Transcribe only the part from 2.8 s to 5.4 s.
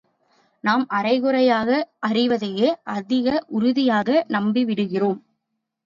அதிக உறுதியாக நம்பிவிடுகிறோம்.